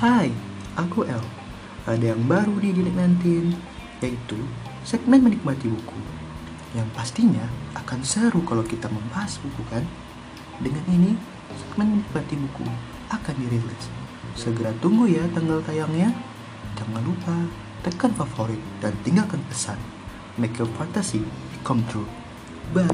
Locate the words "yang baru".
2.16-2.56